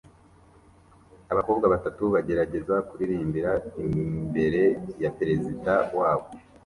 [1.31, 3.51] Abakobwa batatu bagerageza kuririmbira
[4.23, 4.61] imbere
[5.03, 6.27] ya perezida wabo